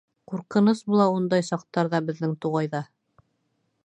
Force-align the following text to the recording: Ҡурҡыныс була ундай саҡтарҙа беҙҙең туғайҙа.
Ҡурҡыныс 0.29 0.79
була 0.93 1.05
ундай 1.17 1.45
саҡтарҙа 1.49 2.01
беҙҙең 2.07 2.33
туғайҙа. 2.47 2.81